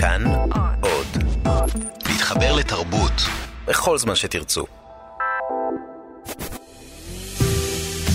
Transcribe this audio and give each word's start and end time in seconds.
כאן 0.00 0.24
עוד. 0.80 1.06
להתחבר 2.08 2.56
לתרבות 2.56 3.12
בכל 3.66 3.98
זמן 3.98 4.14
שתרצו. 4.14 4.64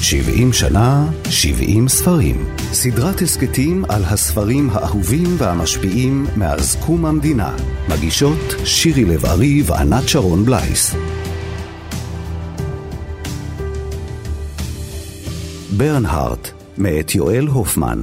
70 0.02 0.54
שנה, 0.54 1.06
70 1.30 1.88
ספרים. 1.88 2.56
סדרת 2.58 3.22
הסכתים 3.22 3.86
על 3.90 4.04
הספרים 4.04 4.70
האהובים 4.70 5.36
והמשפיעים 5.38 6.28
מאז 6.38 6.78
קום 6.86 7.06
המדינה. 7.06 7.56
מגישות 7.90 8.54
שירי 8.66 9.06
לב-ארי 9.06 9.62
וענת 9.66 10.10
שרון 10.10 10.46
בלייס. 10.46 10.96
ברנהארט, 15.78 16.50
מאת 16.78 17.16
יואל 17.16 17.48
הופמן. 17.48 18.02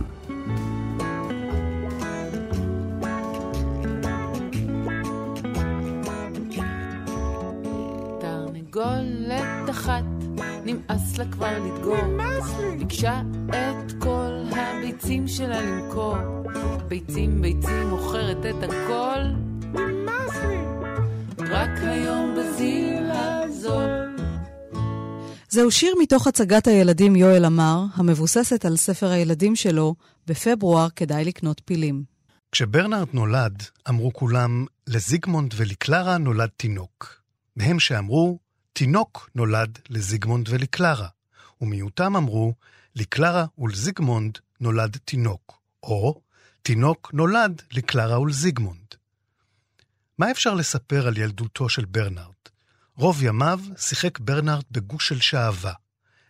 ביקשה 13.01 13.21
את 13.49 13.93
כל 13.99 14.43
הביצים 14.53 15.29
שלה 15.29 15.61
למכור. 15.63 16.17
ביצים, 16.89 17.43
ביצים, 17.43 17.89
מוכרת 17.91 18.37
את 18.39 18.63
הכל. 18.63 19.21
רק 21.39 21.71
היום 21.83 22.35
בזיל 22.39 23.11
הזול. 23.11 24.17
זהו 25.49 25.71
שיר 25.71 25.95
מתוך 25.99 26.27
הצגת 26.27 26.67
הילדים 26.67 27.17
יואל 27.17 27.47
אמר, 27.47 27.85
המבוססת 27.95 28.65
על 28.65 28.77
ספר 28.77 29.11
הילדים 29.11 29.57
שלו, 29.57 29.95
בפברואר 30.27 30.89
כדאי 30.97 31.25
לקנות 31.25 31.61
פילים. 31.65 32.05
כשברנרד 32.53 33.09
נולד, 33.13 33.63
אמרו 33.89 34.13
כולם, 34.13 34.67
לזיגמונד 34.87 35.55
ולקלרה 35.57 36.19
נולד 36.19 36.51
תינוק. 36.57 37.21
מהם 37.57 37.81
שאמרו, 37.81 38.39
תינוק 38.73 39.31
נולד 39.35 39.79
לזיגמונד 39.91 40.47
ולקלרה. 40.49 41.09
ומיעוטם 41.61 42.17
אמרו, 42.17 42.55
לקלרה 43.01 43.45
ולזיגמונד 43.59 44.39
נולד 44.61 44.97
תינוק. 45.05 45.61
או, 45.83 46.21
תינוק 46.63 47.11
נולד 47.13 47.63
לקלרה 47.73 48.21
ולזיגמונד. 48.21 48.95
מה 50.19 50.31
אפשר 50.31 50.55
לספר 50.55 51.07
על 51.07 51.19
ילדותו 51.19 51.69
של 51.69 51.85
ברנרד? 51.85 52.41
רוב 52.97 53.23
ימיו 53.23 53.61
שיחק 53.77 54.19
ברנרד 54.19 54.63
בגוש 54.71 55.09
של 55.09 55.21
שעווה. 55.21 55.73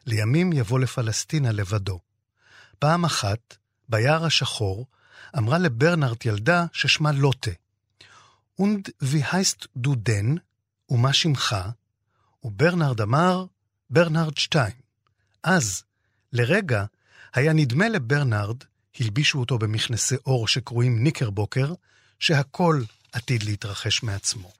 לימים 0.06 0.52
יבוא 0.52 0.78
לפלסטינה 0.78 1.52
לבדו. 1.52 2.00
פעם 2.78 3.04
אחת, 3.04 3.56
ביער 3.88 4.24
השחור, 4.24 4.86
אמרה 5.38 5.58
לברנרד 5.58 6.26
ילדה 6.26 6.66
ששמה 6.72 7.12
לוטה. 7.12 7.50
Und 8.60 8.90
wie 9.02 9.24
heißt 9.32 9.68
du 9.76 9.90
denn? 10.08 10.38
ומה 10.90 11.12
שמך? 11.12 11.56
וברנרד 12.44 13.00
אמר, 13.00 13.44
ברנרד 13.90 14.36
שטיין. 14.38 14.80
אז, 15.44 15.82
לרגע, 16.32 16.84
היה 17.34 17.52
נדמה 17.52 17.88
לברנרד, 17.88 18.56
הלבישו 19.00 19.38
אותו 19.40 19.58
במכנסי 19.58 20.16
אור 20.26 20.48
שקרויים 20.48 21.02
ניקרבוקר, 21.02 21.74
שהכל 22.18 22.82
עתיד 23.12 23.42
להתרחש 23.42 24.02
מעצמו. 24.02 24.50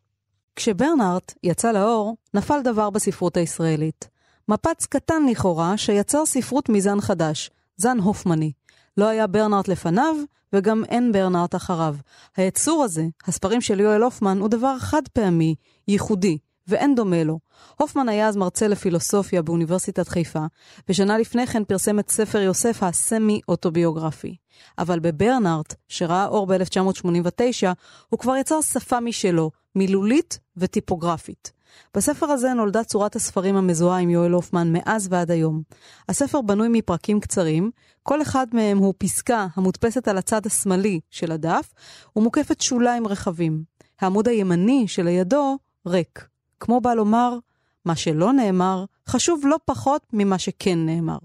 כשברנארט 0.56 1.34
יצא 1.42 1.72
לאור, 1.72 2.16
נפל 2.34 2.62
דבר 2.64 2.90
בספרות 2.90 3.36
הישראלית. 3.36 4.08
מפץ 4.48 4.86
קטן 4.86 5.22
לכאורה 5.30 5.76
שיצר 5.76 6.26
ספרות 6.26 6.68
מזן 6.68 7.00
חדש, 7.00 7.50
זן 7.76 7.98
הופמני. 7.98 8.52
לא 8.96 9.08
היה 9.08 9.26
ברנארט 9.26 9.68
לפניו, 9.68 10.16
וגם 10.52 10.84
אין 10.84 11.12
ברנארט 11.12 11.54
אחריו. 11.54 11.96
היצור 12.36 12.84
הזה, 12.84 13.04
הספרים 13.26 13.60
של 13.60 13.80
יואל 13.80 14.02
הופמן, 14.02 14.38
הוא 14.38 14.48
דבר 14.48 14.78
חד 14.78 15.02
פעמי, 15.12 15.54
ייחודי, 15.88 16.38
ואין 16.68 16.94
דומה 16.94 17.24
לו. 17.24 17.38
הופמן 17.76 18.08
היה 18.08 18.28
אז 18.28 18.36
מרצה 18.36 18.68
לפילוסופיה 18.68 19.42
באוניברסיטת 19.42 20.08
חיפה, 20.08 20.44
ושנה 20.88 21.18
לפני 21.18 21.46
כן 21.46 21.64
פרסם 21.64 21.98
את 21.98 22.10
ספר 22.10 22.38
יוסף 22.38 22.82
הסמי-אוטוביוגרפי. 22.82 24.36
אבל 24.78 25.00
בברנארט, 25.00 25.74
שראה 25.88 26.26
אור 26.26 26.46
ב-1989, 26.46 27.66
הוא 28.08 28.18
כבר 28.18 28.36
יצר 28.36 28.60
שפה 28.60 29.00
משלו, 29.00 29.50
מילולית 29.74 30.38
וטיפוגרפית. 30.56 31.52
בספר 31.94 32.26
הזה 32.26 32.54
נולדה 32.54 32.84
צורת 32.84 33.16
הספרים 33.16 33.56
המזוהה 33.56 33.98
עם 33.98 34.10
יואל 34.10 34.32
הופמן 34.32 34.72
מאז 34.72 35.08
ועד 35.10 35.30
היום. 35.30 35.62
הספר 36.08 36.40
בנוי 36.40 36.68
מפרקים 36.70 37.20
קצרים, 37.20 37.70
כל 38.02 38.22
אחד 38.22 38.46
מהם 38.52 38.78
הוא 38.78 38.94
פסקה 38.98 39.46
המודפסת 39.54 40.08
על 40.08 40.18
הצד 40.18 40.46
השמאלי 40.46 41.00
של 41.10 41.32
הדף, 41.32 41.72
ומוקפת 42.16 42.60
שוליים 42.60 43.06
רחבים. 43.06 43.62
העמוד 44.00 44.28
הימני 44.28 44.88
שלידו 44.88 45.58
ריק. 45.86 46.29
כמו 46.60 46.80
בא 46.80 46.94
לומר, 46.94 47.38
מה 47.84 47.96
שלא 47.96 48.32
נאמר, 48.32 48.84
חשוב 49.08 49.40
לא 49.44 49.56
פחות 49.64 50.02
ממה 50.12 50.38
שכן 50.38 50.78
נאמר. 50.86 51.18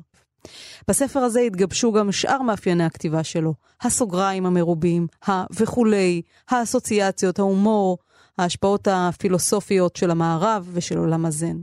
בספר 0.87 1.19
הזה 1.19 1.39
התגבשו 1.39 1.91
גם 1.91 2.11
שאר 2.11 2.41
מאפייני 2.41 2.83
הכתיבה 2.83 3.23
שלו, 3.23 3.53
הסוגריים 3.81 4.45
המרובים, 4.45 5.07
ה 5.27 5.43
וכולי, 5.59 6.21
האסוציאציות, 6.49 7.39
ההומור, 7.39 7.97
ההשפעות 8.37 8.87
הפילוסופיות 8.91 9.95
של 9.95 10.11
המערב 10.11 10.69
ושל 10.73 10.97
עולם 10.97 11.25
הזן. 11.25 11.57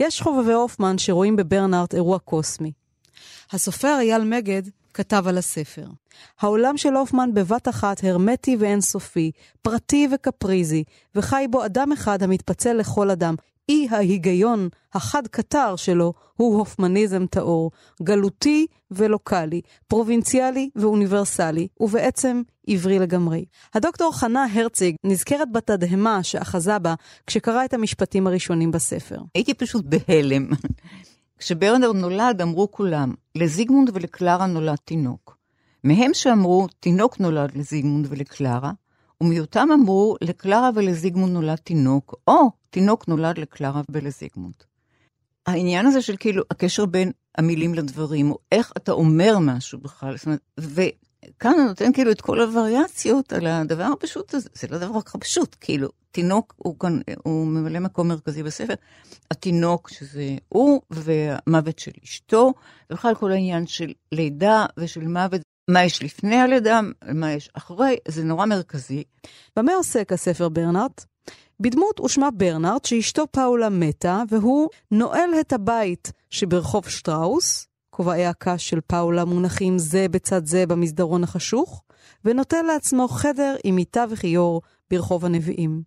יש 0.00 0.22
חובבי 0.22 0.52
הופמן 0.52 0.98
שרואים 0.98 1.36
בברנארט 1.36 1.94
אירוע 1.94 2.18
קוסמי. 2.18 2.72
הסופר 3.52 3.96
אייל 4.00 4.24
מגד 4.24 4.62
כתב 4.96 5.24
על 5.28 5.38
הספר. 5.38 5.86
העולם 6.40 6.76
של 6.76 6.94
הופמן 6.94 7.30
בבת 7.34 7.68
אחת 7.68 8.04
הרמטי 8.04 8.56
ואינסופי, 8.56 9.30
פרטי 9.62 10.08
וקפריזי, 10.14 10.84
וחי 11.14 11.46
בו 11.50 11.64
אדם 11.64 11.92
אחד 11.92 12.22
המתפצל 12.22 12.72
לכל 12.72 13.10
אדם. 13.10 13.34
אי 13.68 13.88
ההיגיון 13.90 14.68
החד-קטר 14.94 15.76
שלו 15.76 16.12
הוא 16.36 16.58
הופמניזם 16.58 17.26
טהור, 17.26 17.70
גלותי 18.02 18.66
ולוקאלי, 18.90 19.60
פרובינציאלי 19.88 20.70
ואוניברסלי, 20.76 21.68
ובעצם 21.80 22.42
עברי 22.66 22.98
לגמרי. 22.98 23.44
הדוקטור 23.74 24.18
חנה 24.18 24.46
הרציג 24.54 24.96
נזכרת 25.04 25.52
בתדהמה 25.52 26.22
שאחזה 26.22 26.78
בה 26.78 26.94
כשקרא 27.26 27.64
את 27.64 27.74
המשפטים 27.74 28.26
הראשונים 28.26 28.70
בספר. 28.70 29.18
הייתי 29.34 29.54
פשוט 29.54 29.84
בהלם. 29.84 30.48
כשברנר 31.38 31.92
נולד 31.92 32.42
אמרו 32.42 32.70
כולם, 32.70 33.14
לזיגמונד 33.34 33.90
ולקלרה 33.94 34.46
נולד 34.46 34.78
תינוק. 34.84 35.36
מהם 35.84 36.14
שאמרו, 36.14 36.66
תינוק 36.80 37.20
נולד 37.20 37.56
לזיגמונד 37.56 38.06
ולקלרה, 38.10 38.72
ומיעוטם 39.20 39.68
אמרו, 39.74 40.16
לקלרה 40.20 40.70
ולזיגמונד 40.74 41.32
נולד 41.32 41.56
תינוק, 41.56 42.14
או 42.28 42.50
תינוק 42.70 43.08
נולד 43.08 43.38
לקלרה 43.38 43.82
ולזיגמונד. 43.90 44.54
העניין 45.46 45.86
הזה 45.86 46.02
של 46.02 46.16
כאילו 46.16 46.42
הקשר 46.50 46.86
בין 46.86 47.12
המילים 47.38 47.74
לדברים, 47.74 48.30
או 48.30 48.38
איך 48.52 48.72
אתה 48.76 48.92
אומר 48.92 49.38
משהו 49.40 49.78
בכלל, 49.78 50.16
זאת 50.16 50.26
אומרת, 50.26 50.40
וכאן 51.30 51.52
אני 51.58 51.68
נותן 51.68 51.92
כאילו 51.92 52.10
את 52.10 52.20
כל 52.20 52.40
הווריאציות 52.40 53.32
על 53.32 53.46
הדבר 53.46 53.84
הפשוט 53.84 54.34
הזה, 54.34 54.48
זה 54.54 54.66
לא 54.70 54.78
דבר 54.78 54.92
כל 54.92 55.00
כך 55.00 55.16
פשוט, 55.16 55.56
כאילו, 55.60 55.88
תינוק 56.10 56.54
הוא 56.56 56.78
כאן, 56.78 57.00
הוא 57.24 57.46
ממלא 57.46 57.78
מקום 57.78 58.08
מרכזי 58.08 58.42
בספר, 58.42 58.74
התינוק 59.30 59.88
שזה 59.88 60.36
הוא, 60.48 60.80
והמוות 60.90 61.78
של 61.78 61.90
אשתו, 62.04 62.52
ובכלל 62.90 63.14
כל 63.14 63.32
העניין 63.32 63.66
של 63.66 63.92
לידה 64.12 64.66
ושל 64.76 65.08
מוות, 65.08 65.40
מה 65.70 65.84
יש 65.84 66.02
לפני 66.02 66.36
הלידה, 66.36 66.80
מה 67.14 67.32
יש 67.32 67.50
אחרי, 67.54 67.96
זה 68.08 68.24
נורא 68.24 68.46
מרכזי. 68.46 69.04
במה 69.56 69.74
עוסק 69.74 70.12
הספר 70.12 70.48
ברנארט? 70.48 71.04
בדמות 71.60 72.00
ושמה 72.00 72.30
ברנארט 72.30 72.84
שאשתו 72.84 73.26
פאולה 73.30 73.68
מתה, 73.68 74.22
והוא 74.28 74.68
נועל 74.90 75.30
את 75.40 75.52
הבית 75.52 76.12
שברחוב 76.30 76.88
שטראוס, 76.88 77.65
כובעי 77.96 78.26
הקש 78.26 78.68
של 78.68 78.80
פאולה 78.86 79.24
מונחים 79.24 79.78
זה 79.78 80.06
בצד 80.10 80.46
זה 80.46 80.66
במסדרון 80.66 81.24
החשוך, 81.24 81.82
ונוטל 82.24 82.62
לעצמו 82.62 83.08
חדר 83.08 83.56
עם 83.64 83.76
מיטה 83.76 84.04
וכיור 84.10 84.62
ברחוב 84.90 85.24
הנביאים. 85.24 85.82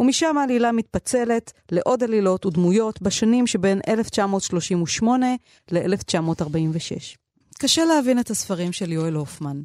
ומשם 0.00 0.38
העלילה 0.38 0.72
מתפצלת 0.72 1.52
לעוד 1.72 2.02
עלילות 2.02 2.46
ודמויות 2.46 3.02
בשנים 3.02 3.46
שבין 3.46 3.80
1938 3.88 5.26
ל-1946. 5.70 7.16
קשה 7.58 7.84
להבין 7.84 8.18
את 8.18 8.30
הספרים 8.30 8.72
של 8.72 8.92
יואל 8.92 9.14
הופמן, 9.14 9.62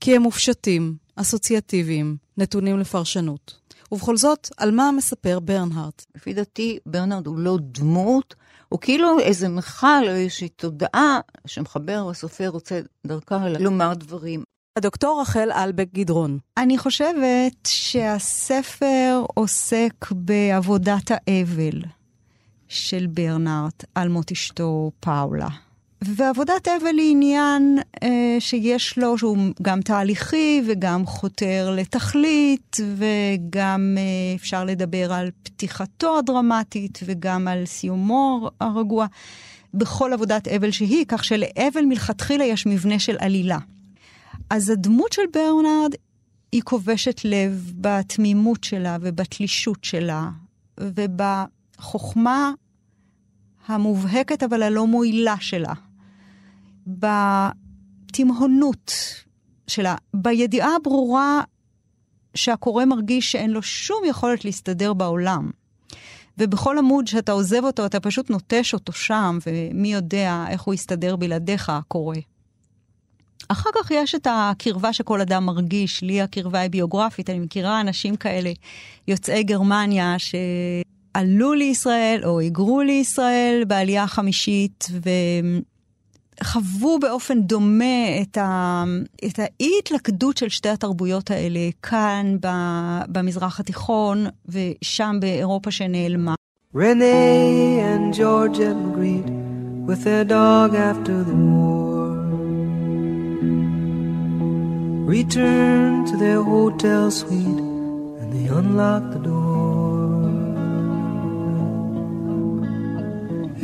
כי 0.00 0.16
הם 0.16 0.22
מופשטים, 0.22 0.94
אסוציאטיביים, 1.16 2.16
נתונים 2.36 2.78
לפרשנות. 2.78 3.65
ובכל 3.92 4.16
זאת, 4.16 4.48
על 4.56 4.70
מה 4.70 4.90
מספר 4.96 5.38
ברנהארט? 5.40 6.04
לפי 6.14 6.34
דעתי, 6.34 6.78
ברנרד 6.86 7.26
הוא 7.26 7.38
לא 7.38 7.58
דמות, 7.60 8.34
הוא 8.68 8.80
כאילו 8.80 9.18
איזה 9.18 9.48
מכל 9.48 10.08
או 10.08 10.14
איזושהי 10.14 10.48
תודעה 10.48 11.20
שמחבר 11.46 12.08
הסופר 12.10 12.48
רוצה 12.48 12.80
דרכה 13.06 13.48
לומר 13.48 13.94
דברים. 13.94 14.44
הדוקטור 14.76 15.20
רחל 15.20 15.48
אלבק 15.52 15.88
גדרון. 15.94 16.38
אני 16.56 16.78
חושבת 16.78 17.54
שהספר 17.66 19.24
עוסק 19.34 19.94
בעבודת 20.10 21.10
האבל 21.10 21.82
של 22.68 23.06
ברנארט 23.06 23.84
על 23.94 24.08
מות 24.08 24.32
אשתו 24.32 24.90
פאולה. 25.00 25.48
ועבודת 26.04 26.68
אבל 26.68 26.98
היא 26.98 27.10
עניין 27.10 27.78
אה, 28.02 28.36
שיש 28.38 28.98
לו, 28.98 29.18
שהוא 29.18 29.38
גם 29.62 29.80
תהליכי 29.80 30.62
וגם 30.66 31.06
חותר 31.06 31.74
לתכלית, 31.76 32.76
וגם 32.96 33.96
אה, 33.98 34.34
אפשר 34.36 34.64
לדבר 34.64 35.12
על 35.12 35.30
פתיחתו 35.42 36.18
הדרמטית 36.18 37.00
וגם 37.04 37.48
על 37.48 37.66
סיומו 37.66 38.50
הרגוע, 38.60 39.06
בכל 39.74 40.12
עבודת 40.12 40.48
אבל 40.48 40.70
שהיא, 40.70 41.04
כך 41.08 41.24
שלאבל 41.24 41.84
מלכתחילה 41.84 42.44
יש 42.44 42.66
מבנה 42.66 42.98
של 42.98 43.16
עלילה. 43.18 43.58
אז 44.50 44.70
הדמות 44.70 45.12
של 45.12 45.22
ברנרד 45.32 45.94
היא 46.52 46.62
כובשת 46.62 47.20
לב 47.24 47.72
בתמימות 47.80 48.64
שלה 48.64 48.96
ובתלישות 49.00 49.84
שלה 49.84 50.28
ובחוכמה 50.80 52.52
המובהקת 53.66 54.42
אבל 54.42 54.62
הלא 54.62 54.86
מועילה 54.86 55.34
שלה. 55.40 55.72
בתימהונות 56.86 58.92
שלה, 59.66 59.94
בידיעה 60.14 60.76
הברורה 60.76 61.42
שהקורא 62.34 62.84
מרגיש 62.84 63.32
שאין 63.32 63.50
לו 63.50 63.62
שום 63.62 64.02
יכולת 64.06 64.44
להסתדר 64.44 64.92
בעולם. 64.92 65.50
ובכל 66.38 66.78
עמוד 66.78 67.06
שאתה 67.06 67.32
עוזב 67.32 67.64
אותו, 67.64 67.86
אתה 67.86 68.00
פשוט 68.00 68.30
נוטש 68.30 68.74
אותו 68.74 68.92
שם, 68.92 69.38
ומי 69.46 69.92
יודע 69.92 70.44
איך 70.48 70.62
הוא 70.62 70.74
יסתדר 70.74 71.16
בלעדיך, 71.16 71.70
הקורא. 71.70 72.16
אחר 73.48 73.70
כך 73.74 73.90
יש 73.90 74.14
את 74.14 74.26
הקרבה 74.30 74.92
שכל 74.92 75.20
אדם 75.20 75.46
מרגיש, 75.46 76.02
לי 76.02 76.22
הקרבה 76.22 76.60
היא 76.60 76.70
ביוגרפית, 76.70 77.30
אני 77.30 77.38
מכירה 77.38 77.80
אנשים 77.80 78.16
כאלה, 78.16 78.52
יוצאי 79.08 79.42
גרמניה, 79.42 80.16
שעלו 80.18 81.54
לישראל 81.54 82.20
או 82.24 82.38
היגרו 82.38 82.82
לישראל 82.82 83.62
בעלייה 83.66 84.02
החמישית, 84.02 84.88
חוו 86.42 86.98
באופן 86.98 87.42
דומה 87.42 88.20
את, 88.22 88.36
ה, 88.36 88.84
את 89.26 89.38
האי-התלכדות 89.38 90.36
של 90.36 90.48
שתי 90.48 90.68
התרבויות 90.68 91.30
האלה 91.30 91.60
כאן 91.82 92.36
ב, 92.40 92.48
במזרח 93.08 93.60
התיכון 93.60 94.26
ושם 94.48 95.16
באירופה 95.20 95.70
שנעלמה. 95.70 96.34
רנה 96.76 97.04
וג'ורג' 98.12 98.62
Return 105.06 106.04
to 106.06 106.16
their 106.16 106.42
hotel 106.42 107.12
suite, 107.12 107.60
and 108.20 108.32
they 108.32 108.46
unlock 108.48 109.12
the 109.12 109.20
door. 109.20 109.55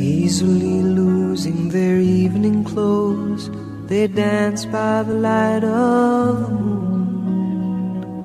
Easily 0.03 0.81
losing 0.81 1.69
their 1.69 1.97
evening 1.97 2.65
clothes, 2.65 3.49
they 3.87 4.05
dance 4.07 4.65
by 4.65 5.01
the 5.03 5.13
light 5.13 5.63
of 5.63 6.41
the 6.41 6.49
moon. 6.49 8.23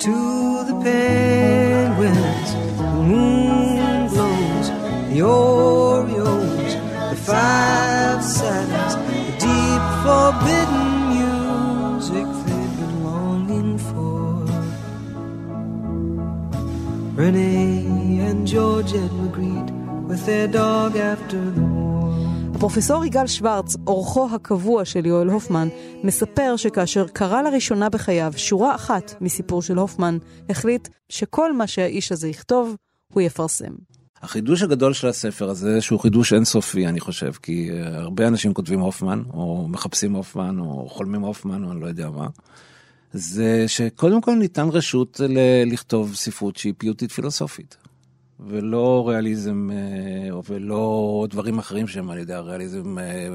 To 0.00 0.64
the 0.68 0.74
penguins, 0.82 2.50
the 2.76 3.02
moon 3.10 4.08
glows, 4.08 4.68
the 5.10 5.20
Oreos, 5.20 6.72
the 7.10 7.16
five 7.16 8.24
satins, 8.24 8.94
the 8.96 9.22
deep 9.46 9.82
forbidden 10.02 10.88
music 11.14 12.26
they've 12.46 12.74
been 12.80 12.96
longing 13.04 13.78
for. 13.78 14.26
Renee 17.14 18.18
and 18.28 18.44
George 18.44 18.90
Georgette 18.90 19.12
Magritte 19.12 19.80
with 20.10 20.26
their 20.26 20.48
dog 20.56 20.96
after 20.96 21.40
the 21.56 21.60
war. 21.60 21.80
הפרופסור 22.54 23.04
יגאל 23.04 23.26
שוורץ, 23.26 23.76
אורחו 23.86 24.28
הקבוע 24.34 24.84
של 24.84 25.06
יואל 25.06 25.28
הופמן, 25.28 25.68
מספר 26.04 26.54
שכאשר 26.56 27.06
קרא 27.08 27.42
לראשונה 27.42 27.88
בחייו 27.88 28.32
שורה 28.36 28.74
אחת 28.74 29.14
מסיפור 29.20 29.62
של 29.62 29.78
הופמן, 29.78 30.18
החליט 30.48 30.88
שכל 31.08 31.52
מה 31.52 31.66
שהאיש 31.66 32.12
הזה 32.12 32.28
יכתוב, 32.28 32.76
הוא 33.12 33.22
יפרסם. 33.22 33.72
החידוש 34.22 34.62
הגדול 34.62 34.92
של 34.92 35.08
הספר 35.08 35.50
הזה, 35.50 35.80
שהוא 35.80 36.00
חידוש 36.00 36.32
אינסופי, 36.32 36.86
אני 36.86 37.00
חושב, 37.00 37.32
כי 37.42 37.70
אה, 37.70 37.98
הרבה 37.98 38.28
אנשים 38.28 38.54
כותבים 38.54 38.80
הופמן, 38.80 39.22
או 39.34 39.68
מחפשים 39.68 40.12
הופמן, 40.12 40.58
או 40.58 40.88
חולמים 40.88 41.20
הופמן, 41.20 41.64
או 41.64 41.72
אני 41.72 41.80
לא 41.80 41.86
יודע 41.86 42.10
מה. 42.10 42.26
זה 43.12 43.64
שקודם 43.66 44.20
כל 44.20 44.34
ניתן 44.34 44.68
רשות 44.68 45.20
ל- 45.28 45.72
לכתוב 45.72 46.14
ספרות 46.14 46.56
שהיא 46.56 46.74
פיוטית 46.78 47.12
פילוסופית. 47.12 47.76
ולא 48.48 49.08
ריאליזם 49.08 49.70
אה, 49.72 50.40
ולא 50.48 51.26
דברים 51.30 51.58
אחרים 51.58 51.86
שהם 51.86 52.10
על 52.10 52.18
ידי 52.18 52.34
הריאליזם 52.34 52.98
אה, 52.98 53.28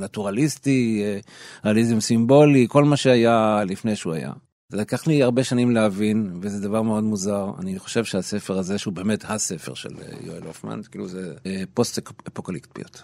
נטורליסטי, 0.00 1.02
אה, 1.04 1.18
ריאליזם 1.64 2.00
סימבולי, 2.00 2.66
כל 2.68 2.84
מה 2.84 2.96
שהיה 2.96 3.62
לפני 3.66 3.96
שהוא 3.96 4.12
היה. 4.12 4.32
זה 4.68 4.76
לקח 4.76 5.06
לי 5.06 5.22
הרבה 5.22 5.44
שנים 5.44 5.70
להבין, 5.70 6.38
וזה 6.40 6.68
דבר 6.68 6.82
מאוד 6.82 7.04
מוזר. 7.04 7.50
אני 7.58 7.78
חושב 7.78 8.04
שהספר 8.04 8.58
הזה, 8.58 8.78
שהוא 8.78 8.94
באמת 8.94 9.24
הספר 9.28 9.74
של 9.74 9.88
יואל 10.20 10.42
הופמן, 10.42 10.80
כאילו 10.90 11.08
זה 11.08 11.34
פוסט 11.74 11.98
אפוקליפטיות. 12.28 13.02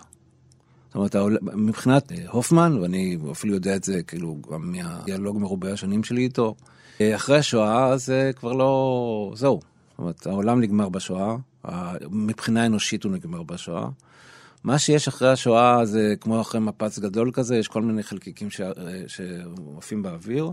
זאת 0.86 0.94
אומרת, 0.94 1.16
מבחינת 1.54 2.12
הופמן, 2.28 2.78
ואני 2.82 3.16
אפילו 3.32 3.54
יודע 3.54 3.76
את 3.76 3.84
זה 3.84 4.02
כאילו 4.02 4.36
גם 4.52 4.72
מהדיאלוג 4.72 5.38
מרובה 5.38 5.72
השנים 5.72 6.04
שלי 6.04 6.22
איתו, 6.22 6.54
אחרי 7.02 7.38
השואה 7.38 7.96
זה 7.96 8.30
כבר 8.36 8.52
לא... 8.52 9.32
זהו. 9.36 9.71
זאת 9.92 9.98
אומרת, 9.98 10.26
העולם 10.26 10.60
נגמר 10.60 10.88
בשואה, 10.88 11.36
מבחינה 12.10 12.66
אנושית 12.66 13.04
הוא 13.04 13.12
נגמר 13.12 13.42
בשואה. 13.42 13.88
מה 14.64 14.78
שיש 14.78 15.08
אחרי 15.08 15.28
השואה 15.32 15.84
זה 15.84 16.14
כמו 16.20 16.40
אחרי 16.40 16.60
מפץ 16.60 16.98
גדול 16.98 17.30
כזה, 17.32 17.56
יש 17.56 17.68
כל 17.68 17.82
מיני 17.82 18.02
חלקיקים 18.02 18.50
ש... 18.50 18.60
שעפים 19.06 20.02
באוויר, 20.02 20.52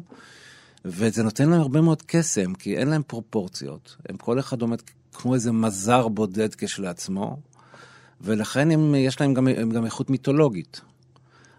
וזה 0.86 1.24
נותן 1.24 1.50
להם 1.50 1.62
הרבה 1.62 1.82
מאוד 1.82 2.02
קסם, 2.06 2.54
כי 2.54 2.78
אין 2.78 2.88
להם 2.88 3.02
פרופורציות. 3.08 3.96
הם 4.10 4.18
כל 4.18 4.40
אחד 4.40 4.62
עומד 4.62 4.82
כמו 5.14 5.34
איזה 5.34 5.52
מזר 5.52 6.08
בודד 6.08 6.56
כשלעצמו, 6.56 7.38
ולכן 8.22 8.72
הם, 8.72 8.96
יש 8.96 9.22
להם 9.22 9.34
גם, 9.34 9.48
גם 9.74 9.86
איכות 9.86 10.10
מיתולוגית. 10.10 10.82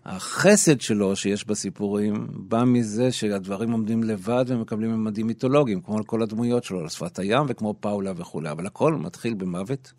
החסד 0.05 0.81
שלו 0.81 1.17
שיש 1.17 1.47
בסיפורים 1.47 2.27
בא 2.31 2.65
מזה 2.65 3.13
שהדברים 3.13 3.73
עומדים 3.73 4.05
לבד 4.05 4.45
ומקבלים 4.49 4.91
ממדים 4.91 5.27
מיתולוגיים, 5.27 5.81
כמו 5.81 6.07
כל 6.07 6.23
הדמויות 6.23 6.65
שלו, 6.65 6.81
על 6.81 6.89
שפת 6.89 7.19
הים 7.19 7.47
וכמו 7.49 7.75
פאולה 7.81 8.13
וכולי, 8.17 8.51
אבל 8.51 8.67
הכל 8.67 8.95
מתחיל 8.95 9.35
במוות, 9.35 9.93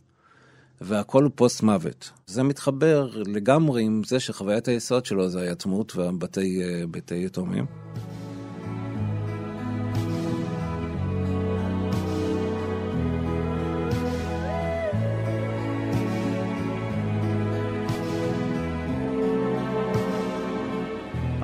והכל 0.81 1.23
הוא 1.23 1.31
פוסט 1.35 1.63
מוות. 1.63 2.11
זה 2.27 2.43
מתחבר 2.43 3.09
לגמרי 3.25 3.83
עם 3.83 4.01
זה 4.05 4.19
שחוויית 4.19 4.67
היסוד 4.67 5.05
שלו 5.05 5.29
זה 5.29 5.41
היתמות 5.41 5.95
והבתי 5.95 6.63
יתומים. 7.11 7.65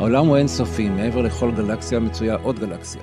העולם 0.08 0.26
הוא 0.26 0.38
אינסופי, 0.38 0.90
מעבר 0.90 1.22
לכל 1.22 1.52
גלקסיה 1.52 2.00
מצויה 2.00 2.36
עוד 2.36 2.60
גלקסיה. 2.60 3.02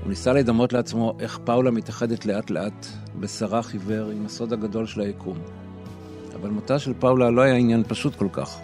הוא 0.00 0.08
ניסה 0.08 0.32
לדמות 0.32 0.72
לעצמו 0.72 1.16
איך 1.20 1.38
פאולה 1.44 1.70
מתאחדת 1.70 2.26
לאט 2.26 2.50
לאט 2.50 2.86
בשרה 3.20 3.62
חיוור 3.62 4.10
עם 4.10 4.26
הסוד 4.26 4.52
הגדול 4.52 4.86
של 4.86 5.00
היקום. 5.00 5.38
אבל 6.34 6.50
מותה 6.50 6.78
של 6.78 6.92
פאולה 6.98 7.30
לא 7.30 7.42
היה 7.42 7.54
עניין 7.54 7.82
פשוט 7.88 8.16
כל 8.16 8.28
כך. 8.32 8.58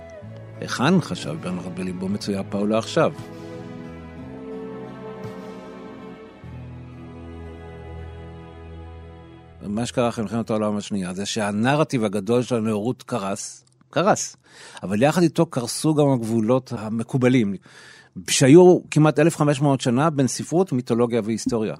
היכן, 0.60 1.00
חשב 1.00 1.36
ברנרד 1.40 1.76
בליבו, 1.76 2.08
מצויה 2.08 2.44
פאולה 2.44 2.78
עכשיו? 2.78 3.12
מה 9.62 9.86
שקרה 9.86 10.08
אחרי 10.08 10.24
מלחמת 10.24 10.50
העולם 10.50 10.76
השנייה 10.76 11.14
זה 11.14 11.26
שהנרטיב 11.26 12.04
הגדול 12.04 12.42
של 12.42 12.56
הנאורות 12.56 13.02
קרס, 13.02 13.64
קרס. 13.90 14.36
אבל 14.82 15.02
יחד 15.02 15.22
איתו 15.22 15.46
קרסו 15.46 15.94
גם 15.94 16.12
הגבולות 16.12 16.72
המקובלים, 16.76 17.54
שהיו 18.30 18.78
כמעט 18.90 19.18
1,500 19.18 19.80
שנה 19.80 20.10
בין 20.10 20.26
ספרות, 20.26 20.72
מיתולוגיה 20.72 21.20
והיסטוריה. 21.24 21.74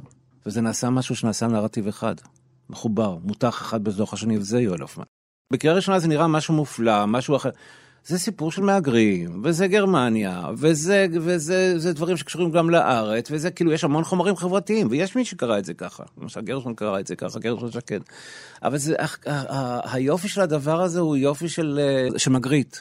וזה 0.47 0.61
נעשה 0.61 0.91
משהו 0.91 1.17
שנעשה 1.17 1.47
נרטיב 1.47 1.87
אחד, 1.87 2.15
מחובר, 2.71 3.19
מותח 3.25 3.61
אחד 3.63 3.85
בתוך 3.85 4.13
השני, 4.13 4.39
וזה 4.39 4.61
יואל 4.61 4.81
הופמן. 4.81 5.05
בקריאה 5.53 5.77
ראשונה 5.77 5.99
זה 5.99 6.09
נראה 6.09 6.27
משהו 6.27 6.55
מופלא, 6.55 7.07
משהו 7.07 7.37
אחר. 7.37 7.51
זה 8.07 8.19
סיפור 8.19 8.53
של 8.53 8.63
מהגרים, 8.63 9.41
וזה 9.45 9.67
גרמניה, 9.67 10.43
וזה, 10.57 11.07
וזה 11.13 11.79
זה 11.79 11.93
דברים 11.93 12.17
שקשורים 12.17 12.51
גם 12.51 12.71
לארץ, 12.71 13.29
וזה 13.31 13.51
כאילו, 13.51 13.73
יש 13.73 13.85
המון 13.85 14.05
חומרים 14.05 14.37
חברתיים, 14.37 14.87
ויש 14.91 15.17
מי 15.17 15.25
שקרא 15.25 15.59
את 15.59 15.65
זה 15.65 15.75
ככה. 15.75 16.03
למשל 16.23 16.41
גרשון 16.41 16.75
קרא 16.75 17.01
את 17.01 17.07
זה 17.07 17.17
ככה, 17.17 17.39
גרשון 17.39 17.71
שקד. 17.73 18.01
אבל 18.63 18.79
זה, 18.79 18.95
היופי 19.85 20.29
של 20.29 20.41
הדבר 20.41 20.81
הזה 20.81 21.01
הוא 21.01 21.17
יופי 21.17 21.49
של, 21.49 21.81
אה, 21.83 22.19
של 22.19 22.31
מגריט. 22.31 22.77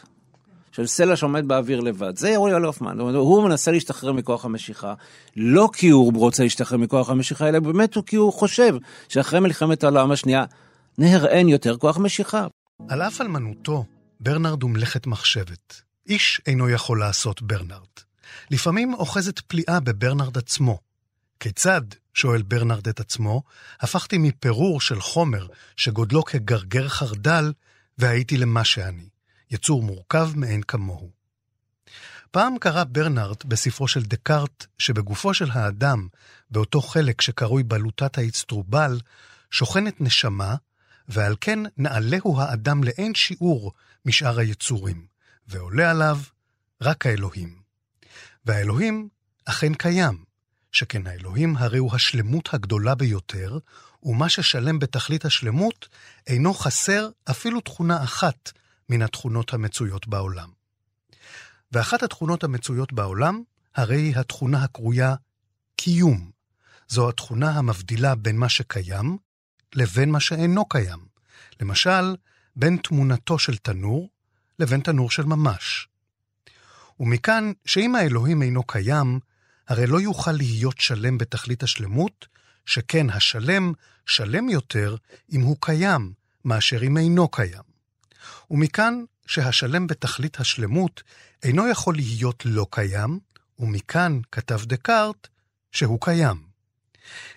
של 0.72 0.88
סלע 0.88 1.16
שעומד 1.16 1.48
באוויר 1.48 1.80
לבד. 1.80 2.18
זה 2.18 2.30
יורי 2.30 2.52
הופמן. 2.52 3.00
הוא 3.00 3.44
מנסה 3.44 3.72
להשתחרר 3.72 4.12
מכוח 4.12 4.46
המשיכה, 4.46 4.94
לא 5.38 5.70
כי 5.74 5.90
הוא 5.90 6.14
רוצה 6.16 6.44
להשתחרר 6.44 6.78
מכוח 6.78 7.10
המשיכה, 7.10 7.50
אלא 7.50 7.60
באמת 7.60 7.96
הוא 7.96 8.04
כי 8.04 8.16
הוא 8.16 8.34
חושב 8.34 8.76
שאחרי 9.10 9.40
מלחמת 9.40 9.84
העולם 9.84 10.12
השנייה 10.12 10.46
נהר 10.98 11.28
אין 11.28 11.50
יותר 11.50 11.78
כוח 11.78 11.98
משיכה. 11.98 12.48
על 12.90 13.02
אף 13.02 13.22
אלמנותו 13.22 13.84
ברנרד 14.20 14.64
הוא 14.64 14.72
מלאכת 14.72 15.08
מחשבת. 15.08 15.82
איש 16.08 16.42
אינו 16.46 16.70
יכול 16.70 17.00
לעשות 17.00 17.42
ברנרד. 17.42 17.88
לפעמים 18.52 18.94
אוחזת 18.94 19.40
פליאה 19.40 19.80
בברנרד 19.80 20.38
עצמו. 20.38 20.80
כיצד, 21.40 21.82
שואל 22.14 22.42
ברנרד 22.42 22.88
את 22.88 23.00
עצמו, 23.00 23.44
הפכתי 23.80 24.18
מפירור 24.18 24.82
של 24.82 25.02
חומר 25.02 25.48
שגודלו 25.76 26.24
כגרגר 26.24 26.88
חרדל, 26.88 27.54
והייתי 27.98 28.38
למה 28.38 28.64
שאני, 28.64 29.10
יצור 29.52 29.84
מורכב 29.84 30.32
מאין 30.36 30.62
כמוהו. 30.62 31.10
פעם 32.32 32.58
קרא 32.58 32.84
ברנרד 32.84 33.38
בספרו 33.46 33.88
של 33.88 34.04
דקארט 34.04 34.66
שבגופו 34.78 35.34
של 35.34 35.52
האדם, 35.52 36.08
באותו 36.52 36.82
חלק 36.82 37.22
שקרוי 37.22 37.64
בלוטת 37.64 38.18
האצטרובל, 38.18 39.00
שוכנת 39.52 40.02
נשמה, 40.02 40.56
ועל 41.08 41.36
כן 41.42 41.60
נעלהו 41.78 42.42
האדם 42.42 42.84
לאין 42.84 43.16
שיעור 43.16 43.74
משאר 44.06 44.39
היצורים, 44.39 45.06
ועולה 45.48 45.91
עליו 45.91 46.18
רק 46.82 47.06
האלוהים. 47.06 47.62
והאלוהים 48.46 49.10
אכן 49.46 49.74
קיים, 49.74 50.24
שכן 50.72 51.08
האלוהים 51.08 51.58
הרי 51.58 51.77
הוא 51.77 51.96
השלמות 51.96 52.53
הגדולה 52.53 52.96
ביותר, 52.96 53.58
ומה 54.03 54.29
ששלם 54.29 54.79
בתכלית 54.79 55.25
השלמות 55.25 55.88
אינו 56.27 56.53
חסר 56.53 57.10
אפילו 57.32 57.62
תכונה 57.62 58.03
אחת 58.03 58.51
מן 58.89 59.01
התכונות 59.01 59.53
המצויות 59.53 60.08
בעולם. 60.08 60.50
ואחת 61.72 62.03
התכונות 62.03 62.44
המצויות 62.44 62.94
בעולם, 62.94 63.41
הרי 63.75 64.01
היא 64.01 64.18
התכונה 64.18 64.63
הקרויה 64.63 65.15
קיום. 65.75 66.32
זו 66.88 67.10
התכונה 67.10 67.51
המבדילה 67.51 68.15
בין 68.15 68.38
מה 68.38 68.50
שקיים 68.50 69.18
לבין 69.75 70.12
מה 70.12 70.20
שאינו 70.20 70.65
קיים. 70.65 71.00
למשל, 71.62 72.15
בין 72.56 72.77
תמונתו 72.77 73.39
של 73.39 73.58
תנור 73.58 74.10
לבין 74.60 74.82
תנור 74.82 75.12
של 75.12 75.24
ממש. 75.24 75.88
ומכאן 77.00 77.51
שאם 77.65 77.96
האלוהים 77.96 78.41
אינו 78.41 78.63
קיים, 78.63 79.20
הרי 79.68 79.88
לא 79.88 80.01
יוכל 80.01 80.32
להיות 80.32 80.79
שלם 80.79 81.18
בתכלית 81.18 81.63
השלמות, 81.63 82.27
שכן 82.65 83.10
השלם 83.10 83.74
שלם 84.06 84.50
יותר 84.50 84.96
אם 85.32 85.41
הוא 85.41 85.58
קיים, 85.60 86.13
מאשר 86.46 86.84
אם 86.84 86.98
אינו 86.98 87.27
קיים. 87.27 87.63
ומכאן 88.51 89.03
שהשלם 89.27 89.88
בתכלית 89.88 90.39
השלמות 90.39 91.03
אינו 91.44 91.68
יכול 91.68 91.96
להיות 91.96 92.46
לא 92.46 92.68
קיים, 92.70 93.20
ומכאן 93.60 94.20
כתב 94.32 94.60
דקארט 94.63 95.27
שהוא 95.72 96.01
קיים. 96.01 96.44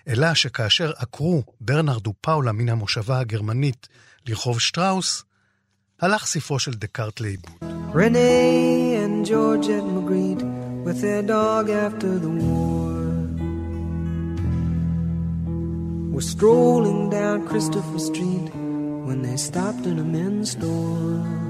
אלא 0.07 0.33
שכאשר 0.33 0.91
עקרו 0.97 1.43
ברנרד 1.61 2.07
ופאולה 2.07 2.51
מן 2.51 2.69
המושבה 2.69 3.19
הגרמנית 3.19 3.87
לרחוב 4.26 4.60
שטראוס, 4.60 5.24
הלך 6.00 6.26
ספרו 6.26 6.58
של 6.58 6.74
דקארט 6.74 7.20
לאיבוד. 7.20 7.50
רנה 7.94 8.18
and 9.04 9.26
Georgette 9.26 9.88
Magritte 9.96 10.44
with 10.84 11.00
their 11.00 11.22
dog 11.22 11.70
after 11.70 12.18
the 12.24 12.32
war 12.42 12.88
were 16.12 16.28
strolling 16.34 17.08
down 17.08 17.46
Christopher 17.50 18.00
Street 18.10 18.46
when 19.06 19.22
they 19.22 19.36
stopped 19.36 19.84
in 19.90 19.96
a 19.98 20.08
men's 20.16 20.50
store. 20.50 21.41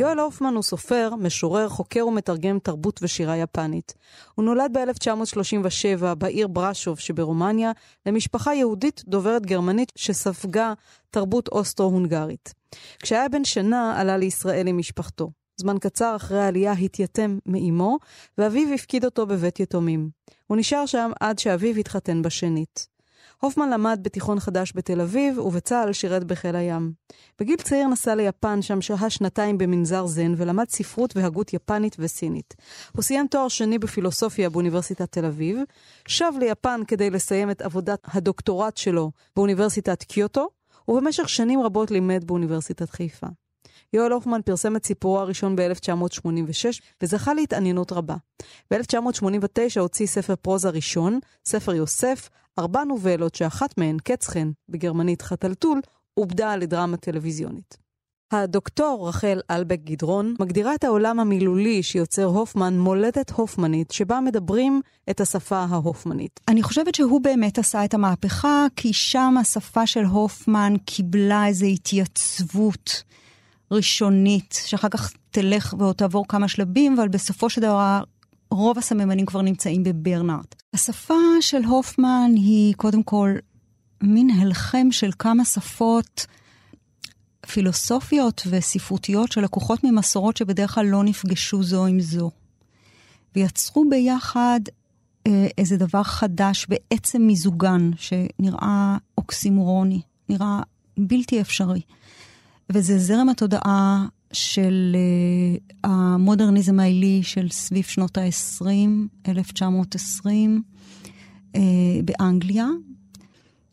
יואל 0.00 0.18
הופמן 0.18 0.54
הוא 0.54 0.62
סופר, 0.62 1.10
משורר, 1.18 1.68
חוקר 1.68 2.06
ומתרגם 2.06 2.58
תרבות 2.58 3.00
ושירה 3.02 3.36
יפנית. 3.36 3.94
הוא 4.34 4.44
נולד 4.44 4.78
ב-1937 4.78 6.14
בעיר 6.14 6.48
ברשוב 6.48 6.98
שברומניה, 6.98 7.72
למשפחה 8.06 8.54
יהודית 8.54 9.02
דוברת 9.06 9.46
גרמנית 9.46 9.92
שספגה 9.96 10.72
תרבות 11.10 11.48
אוסטרו-הונגרית. 11.48 12.54
כשהיה 13.02 13.28
בן 13.28 13.44
שנה 13.44 14.00
עלה 14.00 14.16
לישראל 14.16 14.68
עם 14.68 14.78
משפחתו. 14.78 15.30
זמן 15.56 15.78
קצר 15.78 16.16
אחרי 16.16 16.40
העלייה 16.40 16.72
התייתם 16.72 17.38
מאימו, 17.46 17.98
ואביו 18.38 18.74
הפקיד 18.74 19.04
אותו 19.04 19.26
בבית 19.26 19.60
יתומים. 19.60 20.10
הוא 20.46 20.56
נשאר 20.56 20.86
שם 20.86 21.10
עד 21.20 21.38
שאביו 21.38 21.76
התחתן 21.76 22.22
בשנית. 22.22 22.93
הופמן 23.40 23.70
למד 23.70 24.00
בתיכון 24.02 24.40
חדש 24.40 24.72
בתל 24.74 25.00
אביב, 25.00 25.38
ובצה"ל 25.38 25.92
שירת 25.92 26.24
בחיל 26.24 26.56
הים. 26.56 26.92
בגיל 27.38 27.56
צעיר 27.56 27.88
נסע 27.88 28.14
ליפן, 28.14 28.62
שם 28.62 28.80
שהה 28.80 29.10
שנתיים 29.10 29.58
במנזר 29.58 30.06
זן, 30.06 30.34
ולמד 30.36 30.68
ספרות 30.68 31.16
והגות 31.16 31.54
יפנית 31.54 31.96
וסינית. 31.98 32.54
הוא 32.92 33.02
סיים 33.02 33.26
תואר 33.26 33.48
שני 33.48 33.78
בפילוסופיה 33.78 34.50
באוניברסיטת 34.50 35.12
תל 35.12 35.24
אביב, 35.24 35.58
שב 36.08 36.32
ליפן 36.40 36.80
כדי 36.86 37.10
לסיים 37.10 37.50
את 37.50 37.62
עבודת 37.62 38.00
הדוקטורט 38.04 38.76
שלו 38.76 39.10
באוניברסיטת 39.36 40.02
קיוטו, 40.02 40.48
ובמשך 40.88 41.28
שנים 41.28 41.62
רבות 41.62 41.90
לימד 41.90 42.24
באוניברסיטת 42.24 42.90
חיפה. 42.90 43.26
יואל 43.92 44.12
הופמן 44.12 44.40
פרסם 44.44 44.76
את 44.76 44.86
סיפורו 44.86 45.18
הראשון 45.20 45.56
ב-1986 45.56 46.80
וזכה 47.02 47.34
להתעניינות 47.34 47.92
רבה. 47.92 48.16
ב-1989 48.70 49.80
הוציא 49.80 50.06
ספר 50.06 50.36
פרוזה 50.36 50.70
ראשון, 50.70 51.18
ספר 51.44 51.74
יוסף, 51.74 52.28
ארבע 52.58 52.84
נובלות 52.84 53.34
שאחת 53.34 53.78
מהן, 53.78 53.96
קץ 54.04 54.26
חן, 54.26 54.50
בגרמנית 54.68 55.22
חתלתול, 55.22 55.80
עובדה 56.14 56.56
לדרמה 56.56 56.96
טלוויזיונית. 56.96 57.84
הדוקטור 58.32 59.08
רחל 59.08 59.40
אלבק 59.50 59.80
גדרון 59.84 60.34
מגדירה 60.40 60.74
את 60.74 60.84
העולם 60.84 61.20
המילולי 61.20 61.82
שיוצר 61.82 62.24
הופמן 62.24 62.78
מולדת 62.78 63.30
הופמנית, 63.30 63.90
שבה 63.90 64.20
מדברים 64.20 64.80
את 65.10 65.20
השפה 65.20 65.58
ההופמנית. 65.58 66.40
אני 66.48 66.62
חושבת 66.62 66.94
שהוא 66.94 67.20
באמת 67.20 67.58
עשה 67.58 67.84
את 67.84 67.94
המהפכה, 67.94 68.66
כי 68.76 68.92
שם 68.92 69.34
השפה 69.40 69.86
של 69.86 70.04
הופמן 70.04 70.74
קיבלה 70.84 71.46
איזו 71.46 71.66
התייצבות 71.66 73.02
ראשונית, 73.70 74.58
שאחר 74.66 74.88
כך 74.88 75.12
תלך 75.30 75.74
ותעבור 75.74 76.28
כמה 76.28 76.48
שלבים, 76.48 76.98
אבל 76.98 77.08
בסופו 77.08 77.50
של 77.50 77.60
דבר 77.60 78.02
רוב 78.50 78.78
הסממנים 78.78 79.26
כבר 79.26 79.42
נמצאים 79.42 79.82
בברנארט. 79.82 80.54
השפה 80.74 81.14
של 81.40 81.64
הופמן 81.64 82.30
היא 82.34 82.74
קודם 82.74 83.02
כל 83.02 83.30
מין 84.02 84.30
הלחם 84.30 84.86
של 84.90 85.10
כמה 85.18 85.44
שפות 85.44 86.26
פילוסופיות 87.46 88.42
וספרותיות 88.50 89.32
שלקוחות 89.32 89.84
ממסורות 89.84 90.36
שבדרך 90.36 90.74
כלל 90.74 90.86
לא 90.86 91.04
נפגשו 91.04 91.62
זו 91.62 91.86
עם 91.86 92.00
זו. 92.00 92.30
ויצרו 93.36 93.84
ביחד 93.90 94.60
אה, 95.26 95.46
איזה 95.58 95.76
דבר 95.76 96.02
חדש 96.02 96.66
בעצם 96.68 97.22
מיזוגן, 97.22 97.90
שנראה 97.96 98.96
אוקסימורוני, 99.18 100.00
נראה 100.28 100.60
בלתי 100.98 101.40
אפשרי. 101.40 101.80
וזה 102.70 102.98
זרם 102.98 103.28
התודעה 103.28 104.06
של 104.34 104.96
uh, 104.96 105.76
המודרניזם 105.84 106.80
העילי 106.80 107.22
של 107.22 107.48
סביב 107.50 107.84
שנות 107.84 108.18
ה-20, 108.18 108.66
1920, 109.28 110.62
uh, 111.52 111.58
באנגליה, 112.04 112.66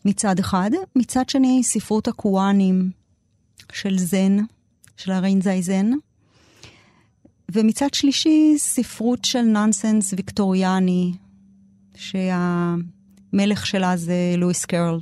מצד 0.05 0.39
אחד. 0.39 0.71
מצד 0.95 1.29
שני, 1.29 1.63
ספרות 1.63 2.07
הקוואנים 2.07 2.91
של 3.71 3.97
זן, 3.97 4.37
של 4.97 5.11
הריינזאי 5.11 5.61
זן. 5.61 5.91
ומצד 7.51 7.93
שלישי, 7.93 8.53
ספרות 8.57 9.25
של 9.25 9.41
נונסנס 9.41 10.13
ויקטוריאני, 10.13 11.13
שהמלך 11.95 13.65
שלה 13.65 13.97
זה 13.97 14.33
לואיס 14.37 14.65
קרול. 14.65 14.99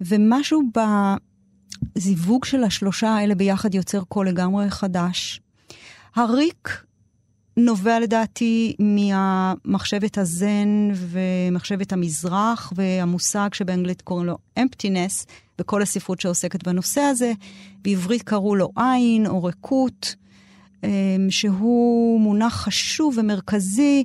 ומשהו 0.00 0.62
ב... 0.74 0.80
הזיווג 1.96 2.44
של 2.44 2.64
השלושה 2.64 3.08
האלה 3.08 3.34
ביחד 3.34 3.74
יוצר 3.74 4.00
קול 4.04 4.28
לגמרי 4.28 4.70
חדש. 4.70 5.40
הריק 6.16 6.84
נובע 7.56 8.00
לדעתי 8.00 8.76
מהמחשבת 8.78 10.18
הזן 10.18 10.88
ומחשבת 10.94 11.92
המזרח 11.92 12.72
והמושג 12.76 13.48
שבאנגלית 13.52 14.02
קוראים 14.02 14.26
לו 14.26 14.38
emptiness, 14.58 15.26
וכל 15.58 15.82
הספרות 15.82 16.20
שעוסקת 16.20 16.68
בנושא 16.68 17.00
הזה. 17.00 17.32
בעברית 17.82 18.22
קראו 18.22 18.54
לו 18.54 18.68
עין 18.76 19.26
או 19.26 19.44
ריקות, 19.44 20.14
אמ, 20.84 20.90
שהוא 21.30 22.20
מונח 22.20 22.54
חשוב 22.54 23.18
ומרכזי 23.18 24.04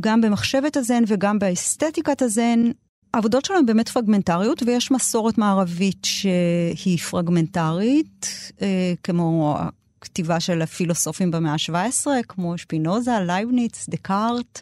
גם 0.00 0.20
במחשבת 0.20 0.76
הזן 0.76 1.02
וגם 1.06 1.38
באסתטיקת 1.38 2.22
הזן, 2.22 2.70
העבודות 3.14 3.44
שלו 3.44 3.56
הן 3.56 3.66
באמת 3.66 3.88
פרגמנטריות, 3.88 4.62
ויש 4.66 4.90
מסורת 4.90 5.38
מערבית 5.38 6.04
שהיא 6.04 6.98
פרגמנטרית, 6.98 8.26
אה, 8.62 8.92
כמו 9.02 9.58
הכתיבה 10.00 10.40
של 10.40 10.62
הפילוסופים 10.62 11.30
במאה 11.30 11.52
ה-17, 11.52 12.06
כמו 12.28 12.58
שפינוזה, 12.58 13.12
לייבניץ, 13.26 13.88
דקארט, 13.88 14.60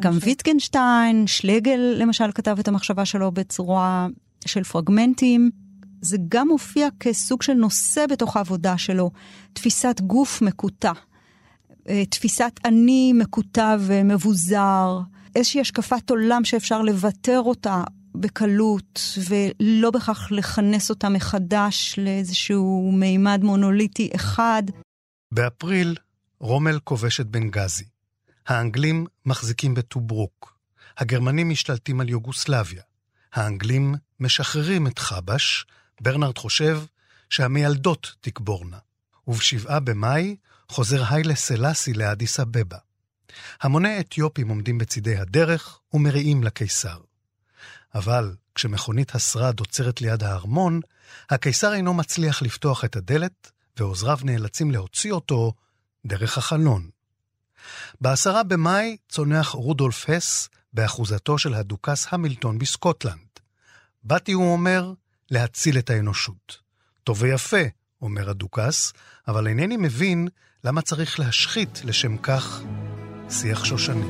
גם 0.00 0.18
ויטגנשטיין, 0.20 1.26
שלגל 1.26 1.94
למשל 1.98 2.32
כתב 2.34 2.56
את 2.60 2.68
המחשבה 2.68 3.04
שלו 3.04 3.32
בצורה 3.32 4.06
של 4.46 4.64
פרגמנטים. 4.64 5.50
זה 6.00 6.16
גם 6.28 6.48
מופיע 6.48 6.88
כסוג 7.00 7.42
של 7.42 7.52
נושא 7.52 8.06
בתוך 8.06 8.36
העבודה 8.36 8.78
שלו, 8.78 9.10
תפיסת 9.52 10.00
גוף 10.00 10.42
מקוטע, 10.42 10.92
אה, 11.88 12.04
תפיסת 12.06 12.52
אני 12.64 13.12
מקוטע 13.12 13.76
ומבוזר. 13.80 15.00
איזושהי 15.34 15.60
השקפת 15.60 16.10
עולם 16.10 16.44
שאפשר 16.44 16.82
לוותר 16.82 17.40
אותה, 17.40 17.84
בקלות, 18.14 19.00
ולא 19.28 19.90
בכך 19.90 20.28
לכנס 20.30 20.90
אותה 20.90 21.08
מחדש 21.08 21.94
לאיזשהו 21.98 22.90
מימד 22.94 23.40
מונוליטי 23.42 24.10
אחד. 24.14 24.62
באפריל, 25.32 25.96
רומל 26.40 26.78
כובש 26.84 27.20
את 27.20 27.26
בנגזי. 27.26 27.84
האנגלים 28.46 29.06
מחזיקים 29.26 29.74
בטוברוק. 29.74 30.58
הגרמנים 30.98 31.48
משתלטים 31.48 32.00
על 32.00 32.08
יוגוסלביה. 32.08 32.82
האנגלים 33.32 33.94
משחררים 34.20 34.86
את 34.86 34.98
חבש, 34.98 35.66
ברנרד 36.00 36.38
חושב 36.38 36.80
שהמיילדות 37.30 38.14
תקבורנה. 38.20 38.78
ובשבעה 39.26 39.80
במאי 39.80 40.36
חוזר 40.68 41.04
היילה 41.10 41.34
סלאסי 41.34 41.92
לאדיס 41.92 42.40
אבבה. 42.40 42.78
המוני 43.62 44.00
אתיופים 44.00 44.48
עומדים 44.48 44.78
בצידי 44.78 45.16
הדרך 45.16 45.78
ומריעים 45.92 46.44
לקיסר. 46.44 46.98
אבל 47.94 48.34
כשמכונית 48.54 49.14
השרד 49.14 49.60
עוצרת 49.60 50.00
ליד 50.00 50.22
הארמון, 50.22 50.80
הקיסר 51.30 51.74
אינו 51.74 51.94
מצליח 51.94 52.42
לפתוח 52.42 52.84
את 52.84 52.96
הדלת, 52.96 53.50
ועוזריו 53.76 54.18
נאלצים 54.24 54.70
להוציא 54.70 55.12
אותו 55.12 55.52
דרך 56.06 56.38
החלון. 56.38 56.90
בעשרה 58.00 58.42
במאי 58.42 58.96
צונח 59.08 59.48
רודולף 59.48 60.10
הס 60.10 60.48
באחוזתו 60.72 61.38
של 61.38 61.54
הדוכס 61.54 62.06
המילטון 62.10 62.58
בסקוטלנד. 62.58 63.32
באתי, 64.04 64.32
הוא 64.32 64.52
אומר, 64.52 64.92
להציל 65.30 65.78
את 65.78 65.90
האנושות. 65.90 66.58
טוב 67.04 67.22
ויפה, 67.22 67.62
אומר 68.02 68.30
הדוכס, 68.30 68.92
אבל 69.28 69.46
אינני 69.46 69.76
מבין 69.76 70.28
למה 70.64 70.82
צריך 70.82 71.20
להשחית 71.20 71.80
לשם 71.84 72.16
כך 72.16 72.62
שיח 73.32 73.64
שושני. 73.64 74.06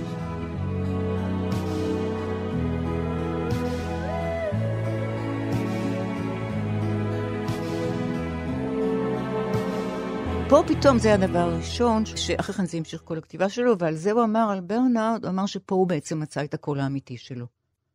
פה 10.48 10.62
פתאום 10.66 10.98
זה 10.98 11.14
הדבר 11.14 11.38
הראשון, 11.38 12.06
שאחרי 12.06 12.54
כן 12.54 12.66
זה 12.66 12.78
המשיך 12.78 13.02
כל 13.04 13.18
הכתיבה 13.18 13.48
שלו, 13.48 13.78
ועל 13.78 13.94
זה 13.94 14.12
הוא 14.12 14.24
אמר, 14.24 14.50
על 14.50 14.60
ברנארד, 14.60 15.24
הוא 15.24 15.30
אמר 15.30 15.46
שפה 15.46 15.74
הוא 15.74 15.86
בעצם 15.86 16.20
מצא 16.20 16.44
את 16.44 16.54
הקול 16.54 16.80
האמיתי 16.80 17.16
שלו. 17.16 17.46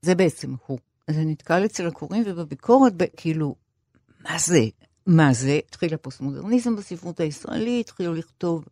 זה 0.02 0.16
בעצם 0.16 0.56
הוא. 0.66 0.80
זה 1.10 1.22
נתקל 1.22 1.66
אצל 1.66 1.88
הקוראים 1.88 2.24
ובביקורת, 2.26 2.94
כאילו, 3.18 3.56
מה 4.24 4.38
זה? 4.40 4.62
מה 5.06 5.34
זה? 5.34 5.60
התחיל 5.68 5.94
הפוסט-מודרניזם 5.94 6.76
בספרות 6.76 7.20
הישראלית, 7.20 7.88
התחילו 7.88 8.14
לכתוב, 8.14 8.66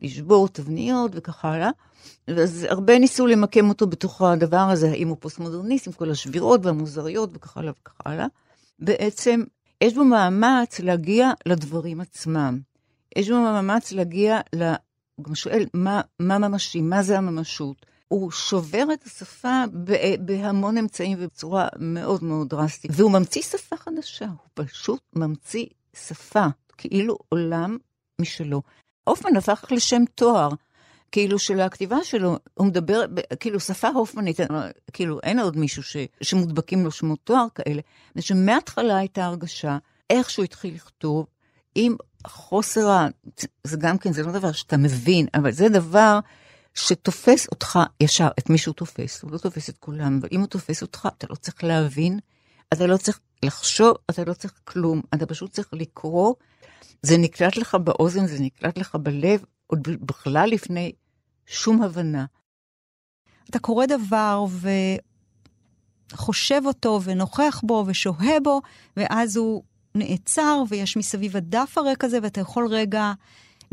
לשבור 0.00 0.48
תבניות 0.48 1.10
וכך 1.14 1.44
הלאה. 1.44 1.70
ואז 2.28 2.66
הרבה 2.68 2.98
ניסו 2.98 3.26
למקם 3.26 3.68
אותו 3.68 3.86
בתוך 3.86 4.22
הדבר 4.22 4.56
הזה, 4.56 4.90
האם 4.90 5.08
הוא 5.08 5.16
פוסט-מודרניסט, 5.20 5.86
עם 5.86 5.92
כל 5.92 6.10
השבירות 6.10 6.66
והמוזריות 6.66 7.30
וכך 7.32 7.56
הלאה 7.56 7.72
וכך 7.80 7.94
הלאה. 8.04 8.26
בעצם, 8.78 9.42
יש 9.80 9.94
בו 9.94 10.04
מאמץ 10.04 10.80
להגיע 10.80 11.30
לדברים 11.46 12.00
עצמם. 12.00 12.60
יש 13.16 13.30
בו 13.30 13.36
מאמץ 13.36 13.92
להגיע, 13.92 14.40
ל... 14.54 14.72
הוא 15.16 15.24
גם 15.24 15.34
שואל, 15.34 15.66
מה, 15.74 16.00
מה 16.20 16.38
ממשי, 16.38 16.80
מה 16.80 17.02
זה 17.02 17.18
הממשות? 17.18 17.86
הוא 18.08 18.30
שובר 18.30 18.84
את 18.92 19.04
השפה 19.04 19.64
בהמון 20.20 20.78
אמצעים 20.78 21.18
ובצורה 21.20 21.68
מאוד 21.78 22.24
מאוד 22.24 22.48
דרסטית, 22.48 22.90
והוא 22.94 23.10
ממציא 23.10 23.42
שפה 23.42 23.76
חדשה, 23.76 24.24
הוא 24.24 24.48
פשוט 24.54 25.00
ממציא 25.16 25.66
שפה, 25.96 26.46
כאילו 26.78 27.18
עולם 27.28 27.78
משלו. 28.20 28.62
הופמן 29.10 29.36
הפך 29.36 29.64
לשם 29.70 30.02
תואר, 30.14 30.48
כאילו 31.12 31.38
של 31.38 31.60
הכתיבה 31.60 32.04
שלו, 32.04 32.36
הוא 32.54 32.66
מדבר, 32.66 33.04
כאילו 33.40 33.60
שפה 33.60 33.88
הופמנית, 33.88 34.40
כאילו 34.92 35.20
אין 35.22 35.38
עוד 35.38 35.56
מישהו 35.56 35.82
ש, 35.82 35.96
שמודבקים 36.22 36.84
לו 36.84 36.90
שמות 36.90 37.18
תואר 37.24 37.46
כאלה, 37.54 37.80
שמההתחלה 38.20 38.96
הייתה 38.96 39.24
הרגשה, 39.24 39.78
איך 40.10 40.30
שהוא 40.30 40.44
התחיל 40.44 40.74
לכתוב, 40.74 41.26
עם 41.74 41.96
חוסר 42.26 42.90
ה... 42.90 43.08
זה 43.64 43.76
גם 43.76 43.98
כן, 43.98 44.12
זה 44.12 44.22
לא 44.22 44.32
דבר 44.32 44.52
שאתה 44.52 44.76
מבין, 44.76 45.26
אבל 45.34 45.52
זה 45.52 45.68
דבר 45.68 46.18
שתופס 46.74 47.46
אותך 47.48 47.78
ישר, 48.00 48.28
את 48.38 48.50
מי 48.50 48.58
שהוא 48.58 48.74
תופס, 48.74 49.22
הוא 49.22 49.32
לא 49.32 49.38
תופס 49.38 49.70
את 49.70 49.78
כולם, 49.78 50.18
אבל 50.20 50.28
אם 50.32 50.40
הוא 50.40 50.48
תופס 50.48 50.82
אותך, 50.82 51.08
אתה 51.18 51.26
לא 51.30 51.34
צריך 51.34 51.64
להבין, 51.64 52.18
אתה 52.72 52.86
לא 52.86 52.96
צריך 52.96 53.20
לחשוב, 53.44 53.96
אתה 54.10 54.24
לא 54.24 54.34
צריך 54.34 54.52
כלום, 54.64 55.02
אתה 55.14 55.26
פשוט 55.26 55.52
צריך 55.52 55.68
לקרוא, 55.72 56.34
זה 57.02 57.18
נקלט 57.18 57.56
לך 57.56 57.74
באוזן, 57.74 58.26
זה 58.26 58.40
נקלט 58.40 58.78
לך 58.78 58.94
בלב, 58.94 59.44
עוד 59.66 59.88
בכלל 60.00 60.48
לפני 60.50 60.92
שום 61.46 61.82
הבנה. 61.82 62.24
אתה 63.50 63.58
קורא 63.58 63.86
דבר 63.86 64.44
וחושב 66.12 66.62
אותו 66.64 67.00
ונוכח 67.04 67.60
בו 67.64 67.84
ושוהה 67.86 68.40
בו, 68.44 68.60
ואז 68.96 69.36
הוא 69.36 69.62
נעצר 69.94 70.62
ויש 70.68 70.96
מסביב 70.96 71.36
הדף 71.36 71.78
הריק 71.78 72.04
הזה, 72.04 72.18
ואתה 72.22 72.40
יכול 72.40 72.66
רגע 72.66 73.12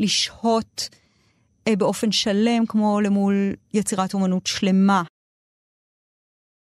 לשהות 0.00 0.88
אה, 1.68 1.76
באופן 1.76 2.12
שלם, 2.12 2.66
כמו 2.66 3.00
למול 3.00 3.52
יצירת 3.74 4.14
אומנות 4.14 4.46
שלמה. 4.46 5.02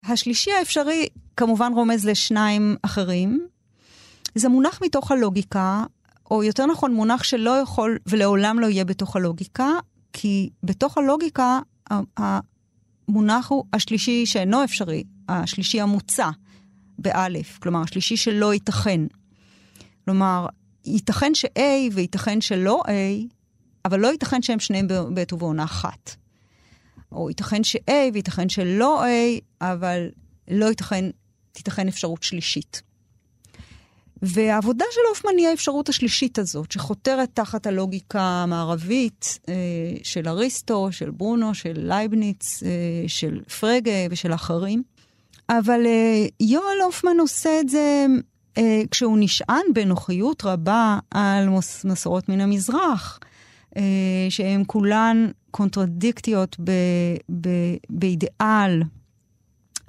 השלישי 0.06 0.52
האפשרי 0.52 1.08
כמובן 1.38 1.72
רומז 1.74 2.06
לשניים 2.06 2.76
אחרים. 2.82 3.48
זה 4.36 4.50
מונח 4.50 4.80
מתוך 4.82 5.12
הלוגיקה, 5.12 5.84
או 6.32 6.44
יותר 6.44 6.66
נכון 6.66 6.94
מונח 6.94 7.24
שלא 7.24 7.50
יכול 7.50 7.98
ולעולם 8.06 8.60
לא 8.60 8.66
יהיה 8.66 8.86
בתוך 8.86 9.16
הלוגיקה, 9.16 9.70
כי 10.14 10.50
בתוך 10.64 10.98
הלוגיקה 10.98 11.60
המונח 12.18 13.50
הוא 13.50 13.66
השלישי 13.74 14.26
שאינו 14.26 14.64
אפשרי, 14.64 15.04
השלישי 15.30 15.82
המוצע, 15.82 16.30
באלף, 17.00 17.58
כלומר 17.62 17.82
השלישי 17.82 18.18
שלא 18.18 18.54
ייתכן. 18.54 19.02
כלומר, 20.06 20.48
ייתכן 20.86 21.36
ש-A 21.36 21.62
וייתכן 21.94 22.42
שלא 22.42 22.84
A, 22.86 22.90
אבל 23.86 24.00
לא 24.00 24.08
ייתכן 24.08 24.42
שהם 24.42 24.60
שניהם 24.60 24.88
בעת 25.14 25.34
ובעונה 25.34 25.64
אחת. 25.64 26.16
או 27.12 27.30
ייתכן 27.30 27.64
ש-A 27.64 27.92
וייתכן 28.14 28.50
שלא 28.50 29.04
A, 29.04 29.42
אבל 29.62 30.10
לא 30.48 30.66
ייתכן, 30.66 31.06
תיתכן 31.52 31.88
אפשרות 31.88 32.24
שלישית. 32.24 32.82
והעבודה 34.22 34.86
של 34.92 35.02
הופמן 35.10 35.38
היא 35.38 35.48
האפשרות 35.48 35.90
השלישית 35.90 36.40
הזאת, 36.40 36.72
שחותרת 36.72 37.30
תחת 37.34 37.68
הלוגיקה 37.68 38.22
המערבית 38.22 39.40
אה, 39.50 39.54
של 40.04 40.28
אריסטו, 40.28 40.92
של 40.92 41.10
ברונו, 41.10 41.54
של 41.56 41.74
לייבניץ, 41.76 42.64
אה, 42.64 42.70
של 43.08 43.42
פרגה 43.60 43.92
ושל 44.12 44.34
אחרים. 44.34 44.84
אבל 45.50 45.86
אה, 45.86 46.26
יואל 46.40 46.82
הופמן 46.86 47.20
עושה 47.20 47.60
את 47.60 47.70
זה 47.70 48.06
כשהוא 48.92 49.18
נשען 49.20 49.64
בנוחיות 49.74 50.46
רבה 50.46 51.00
על 51.12 51.50
מס, 51.50 51.86
מסורות 51.86 52.30
מן 52.30 52.42
המזרח, 52.42 53.20
שהן 54.30 54.64
כולן 54.68 55.28
קונטרדיקטיות 55.52 56.56
ב, 56.64 56.72
ב, 57.42 57.50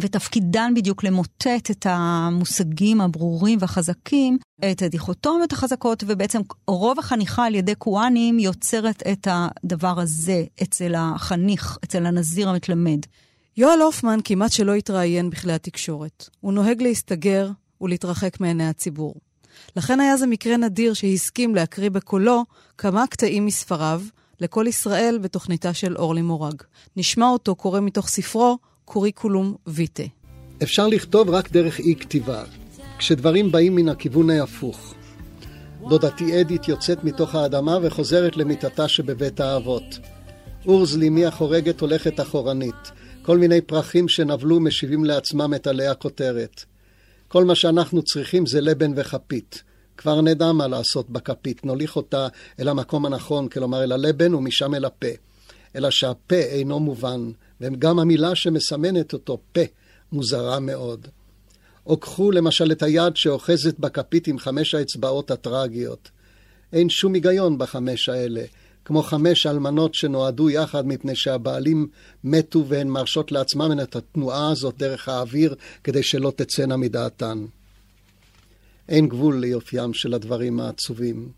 ותפקידן 0.00 0.72
בדיוק 0.76 1.04
למוטט 1.04 1.70
את 1.70 1.86
המושגים 1.88 3.00
הברורים 3.00 3.58
והחזקים, 3.60 4.38
את 4.70 4.82
הדיכוטומיות 4.82 5.52
החזקות, 5.52 6.04
ובעצם 6.06 6.40
רוב 6.66 6.98
החניכה 6.98 7.46
על 7.46 7.54
ידי 7.54 7.74
קוואנים 7.74 8.38
יוצרת 8.38 9.02
את 9.12 9.28
הדבר 9.30 10.00
הזה 10.00 10.44
אצל 10.62 10.94
החניך, 10.96 11.78
אצל 11.84 12.06
הנזיר 12.06 12.48
המתלמד. 12.48 12.98
יואל 13.56 13.80
הופמן 13.80 14.18
כמעט 14.24 14.52
שלא 14.52 14.74
התראיין 14.74 15.30
בכלי 15.30 15.52
התקשורת. 15.52 16.28
הוא 16.40 16.52
נוהג 16.52 16.82
להסתגר 16.82 17.50
ולהתרחק 17.80 18.40
מעיני 18.40 18.68
הציבור. 18.68 19.14
לכן 19.76 20.00
היה 20.00 20.16
זה 20.16 20.26
מקרה 20.26 20.56
נדיר 20.56 20.94
שהסכים 20.94 21.54
להקריא 21.54 21.90
בקולו 21.90 22.44
כמה 22.78 23.06
קטעים 23.06 23.46
מספריו 23.46 24.02
לכל 24.40 24.64
ישראל 24.68 25.18
בתוכניתה 25.22 25.74
של 25.74 25.96
אורלי 25.96 26.22
מורג. 26.22 26.62
נשמע 26.96 27.26
אותו 27.26 27.54
קורא 27.54 27.80
מתוך 27.80 28.08
ספרו 28.08 28.58
קוריקולום 28.88 29.56
ויטה. 29.66 30.02
אפשר 30.62 30.86
לכתוב 30.86 31.30
רק 31.30 31.50
דרך 31.52 31.78
אי 31.78 31.94
כתיבה, 31.94 32.44
כשדברים 32.98 33.52
באים 33.52 33.74
מן 33.74 33.88
הכיוון 33.88 34.30
ההפוך. 34.30 34.94
דודתי 35.88 36.40
אדית 36.40 36.68
יוצאת 36.68 37.04
מתוך 37.04 37.34
האדמה 37.34 37.78
וחוזרת 37.82 38.36
למיטתה 38.36 38.88
שבבית 38.88 39.40
האבות. 39.40 39.98
אורז 40.66 40.96
לימי 40.96 41.26
החורגת 41.26 41.80
הולכת 41.80 42.20
אחורנית. 42.20 42.92
כל 43.22 43.38
מיני 43.38 43.60
פרחים 43.60 44.08
שנבלו 44.08 44.60
משיבים 44.60 45.04
לעצמם 45.04 45.54
את 45.54 45.66
עלי 45.66 45.86
הכותרת. 45.86 46.64
כל 47.28 47.44
מה 47.44 47.54
שאנחנו 47.54 48.02
צריכים 48.02 48.46
זה 48.46 48.60
לבן 48.60 48.92
וכפית. 48.96 49.62
כבר 49.96 50.20
נדע 50.20 50.52
מה 50.52 50.66
לעשות 50.68 51.10
בכפית, 51.10 51.64
נוליך 51.64 51.96
אותה 51.96 52.28
אל 52.60 52.68
המקום 52.68 53.06
הנכון, 53.06 53.48
כלומר 53.48 53.84
אל 53.84 53.92
הלבן 53.92 54.34
ומשם 54.34 54.74
אל 54.74 54.84
הפה. 54.84 55.08
אלא 55.76 55.90
שהפה 55.90 56.36
אינו 56.36 56.80
מובן, 56.80 57.30
וגם 57.60 57.98
המילה 57.98 58.34
שמסמנת 58.34 59.12
אותו, 59.12 59.38
פה, 59.52 59.60
מוזרה 60.12 60.60
מאוד. 60.60 61.08
או 61.86 61.96
קחו 61.96 62.30
למשל 62.30 62.72
את 62.72 62.82
היד 62.82 63.16
שאוחזת 63.16 63.78
בכפית 63.78 64.26
עם 64.26 64.38
חמש 64.38 64.74
האצבעות 64.74 65.30
הטרגיות. 65.30 66.10
אין 66.72 66.88
שום 66.88 67.14
היגיון 67.14 67.58
בחמש 67.58 68.08
האלה. 68.08 68.44
כמו 68.84 69.02
חמש 69.02 69.46
אלמנות 69.46 69.94
שנועדו 69.94 70.50
יחד 70.50 70.86
מפני 70.86 71.16
שהבעלים 71.16 71.88
מתו 72.24 72.66
והן 72.68 72.88
מרשות 72.88 73.32
לעצמן 73.32 73.80
את 73.80 73.96
התנועה 73.96 74.50
הזאת 74.50 74.78
דרך 74.78 75.08
האוויר 75.08 75.54
כדי 75.84 76.02
שלא 76.02 76.32
תצאנה 76.36 76.76
מדעתן. 76.76 77.44
אין 78.88 79.08
גבול 79.08 79.40
ליופיים 79.40 79.94
של 79.94 80.14
הדברים 80.14 80.60
העצובים, 80.60 81.28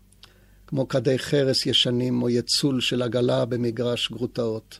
כמו 0.67 0.87
כדי 0.87 1.19
חרס 1.19 1.65
ישנים 1.65 2.21
או 2.21 2.29
יצול 2.29 2.81
של 2.81 3.01
עגלה 3.01 3.45
במגרש 3.45 4.11
גרוטאות. 4.11 4.79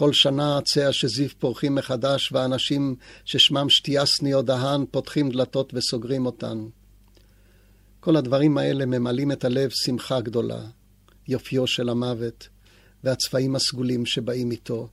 כל 0.00 0.12
שנה 0.12 0.58
עצי 0.58 0.84
השזיף 0.84 1.34
פורחים 1.34 1.74
מחדש, 1.74 2.32
ואנשים 2.32 2.96
ששמם 3.24 3.70
שטיאסני 3.70 4.34
או 4.34 4.42
דהן 4.42 4.84
פותחים 4.90 5.30
דלתות 5.30 5.72
וסוגרים 5.74 6.26
אותן. 6.26 6.66
כל 8.00 8.16
הדברים 8.16 8.58
האלה 8.58 8.86
ממלאים 8.86 9.32
את 9.32 9.44
הלב 9.44 9.70
שמחה 9.70 10.20
גדולה, 10.20 10.60
יופיו 11.28 11.66
של 11.66 11.88
המוות, 11.88 12.48
והצבעים 13.04 13.56
הסגולים 13.56 14.06
שבאים 14.06 14.50
איתו. 14.50 14.88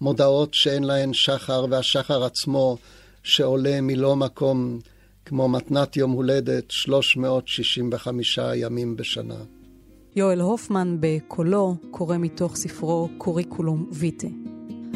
מודעות 0.00 0.54
שאין 0.54 0.84
להן 0.84 1.12
שחר, 1.12 1.66
והשחר 1.70 2.24
עצמו 2.24 2.78
שעולה 3.22 3.80
מלא 3.80 4.16
מקום, 4.16 4.80
כמו 5.24 5.48
מתנת 5.48 5.96
יום 5.96 6.10
הולדת 6.10 6.70
365 6.70 8.38
ימים 8.54 8.96
בשנה. 8.96 9.44
יואל 10.16 10.40
הופמן 10.40 10.96
בקולו 11.00 11.74
קורא 11.90 12.16
מתוך 12.18 12.56
ספרו 12.56 13.08
קוריקולום 13.18 13.86
ויטה. 13.92 14.26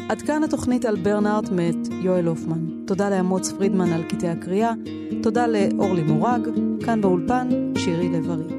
עד 0.09 0.21
כאן 0.21 0.43
התוכנית 0.43 0.85
על 0.85 0.95
ברנארט 0.95 1.49
מאת 1.49 1.87
יואל 2.01 2.25
הופמן. 2.25 2.85
תודה 2.87 3.09
לאמוץ 3.09 3.51
פרידמן 3.51 3.93
על 3.93 4.03
קטעי 4.03 4.29
הקריאה, 4.29 4.73
תודה 5.23 5.47
לאורלי 5.47 6.03
מורג, 6.03 6.47
כאן 6.85 7.01
באולפן 7.01 7.47
שירי 7.77 8.09
לב-ארי. 8.09 8.56